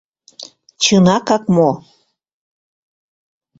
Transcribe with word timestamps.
—Чынакак 0.81 1.43
мо?! 1.55 1.69